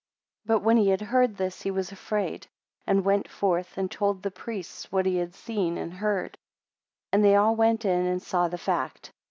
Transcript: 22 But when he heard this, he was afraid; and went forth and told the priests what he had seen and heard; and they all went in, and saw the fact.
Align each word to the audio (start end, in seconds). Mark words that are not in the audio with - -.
22 0.47 0.47
But 0.55 0.65
when 0.65 0.77
he 0.77 0.89
heard 1.05 1.37
this, 1.37 1.61
he 1.61 1.69
was 1.69 1.91
afraid; 1.91 2.47
and 2.87 3.05
went 3.05 3.29
forth 3.29 3.77
and 3.77 3.91
told 3.91 4.23
the 4.23 4.31
priests 4.31 4.91
what 4.91 5.05
he 5.05 5.17
had 5.17 5.35
seen 5.35 5.77
and 5.77 5.93
heard; 5.93 6.39
and 7.11 7.23
they 7.23 7.35
all 7.35 7.55
went 7.55 7.85
in, 7.85 8.07
and 8.07 8.19
saw 8.19 8.47
the 8.47 8.57
fact. 8.57 9.13